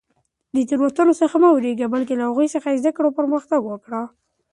د 0.55 0.55
تېروتنو 0.69 1.13
څخه 1.21 1.35
مه 1.41 1.49
وېرېږه، 1.51 1.87
بلکې 1.93 2.13
له 2.15 2.23
هغوی 2.29 2.47
زده 2.81 2.91
کړه 2.95 3.07
او 3.09 3.17
پرمختګ 3.19 3.61
وکړه. 3.67 4.01